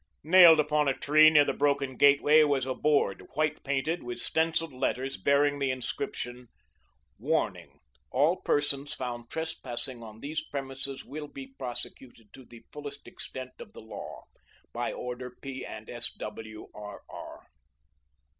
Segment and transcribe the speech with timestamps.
[0.23, 4.73] Nailed upon a tree near the broken gateway was a board, white painted, with stencilled
[4.73, 6.47] letters, bearing the inscription:
[7.19, 7.79] "Warning.
[8.09, 13.73] ALL PERSONS FOUND TRESPASSING ON THESE PREMISES WILL BE PROSECUTED TO THE FULLEST EXTENT OF
[13.73, 14.23] THE LAW.
[14.73, 15.63] By order P.
[15.63, 16.09] and S.
[16.17, 16.67] W.
[16.73, 17.03] R.
[17.07, 17.45] R."